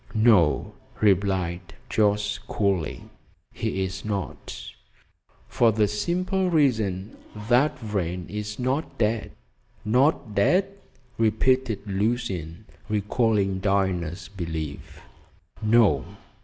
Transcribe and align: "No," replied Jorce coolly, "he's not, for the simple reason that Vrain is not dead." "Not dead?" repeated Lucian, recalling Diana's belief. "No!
"No," 0.15 0.73
replied 0.99 1.75
Jorce 1.87 2.39
coolly, 2.47 3.03
"he's 3.53 4.03
not, 4.03 4.59
for 5.47 5.71
the 5.71 5.87
simple 5.87 6.49
reason 6.49 7.15
that 7.49 7.77
Vrain 7.77 8.25
is 8.27 8.57
not 8.57 8.97
dead." 8.97 9.33
"Not 9.85 10.33
dead?" 10.33 10.73
repeated 11.19 11.81
Lucian, 11.85 12.65
recalling 12.89 13.59
Diana's 13.59 14.27
belief. 14.27 15.01
"No! 15.61 16.03